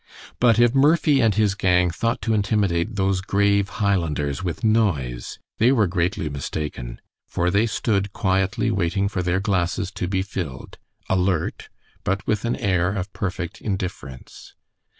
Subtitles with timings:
[0.39, 5.71] But if Murphy and his gang thought to intimidate those grave Highlanders with noise, they
[5.71, 11.69] were greatly mistaken, for they stood quietly waiting for their glasses to be filled, alert,
[12.03, 14.55] but with an air of perfect indifference.